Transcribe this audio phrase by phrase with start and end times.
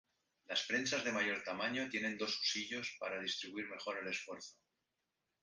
[0.47, 4.55] Las prensas de mayor tamaño tienen dos husillos para distribuir mejor el esfuerzo.